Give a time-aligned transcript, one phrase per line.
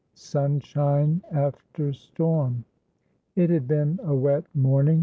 [0.15, 2.65] SUNSHINE AFTER STORM.
[3.35, 4.99] IT had been a wet morning.